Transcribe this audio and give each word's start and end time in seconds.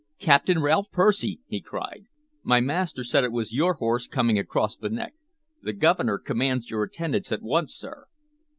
"Captain 0.17 0.59
Ralph 0.63 0.89
Percy!" 0.91 1.41
he 1.45 1.61
cried. 1.61 2.05
"My 2.41 2.59
master 2.59 3.03
said 3.03 3.23
it 3.23 3.31
was 3.31 3.53
your 3.53 3.75
horse 3.75 4.07
coming 4.07 4.39
across 4.39 4.75
the 4.75 4.89
neck. 4.89 5.13
The 5.61 5.73
Governor 5.73 6.17
commands 6.17 6.71
your 6.71 6.81
attendance 6.81 7.31
at 7.31 7.43
once, 7.43 7.75
sir." 7.75 8.07